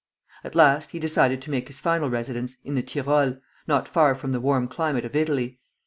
At 0.43 0.55
last 0.55 0.89
he 0.89 0.99
decided 0.99 1.43
to 1.43 1.51
make 1.51 1.67
his 1.67 1.79
final 1.79 2.09
residence 2.09 2.57
in 2.63 2.73
the 2.73 2.81
Tyrol, 2.81 3.37
not 3.67 3.87
far 3.87 4.15
from 4.15 4.31
the 4.31 4.41
warm 4.41 4.67
climate 4.67 5.05
of 5.05 5.15
Italy. 5.15 5.59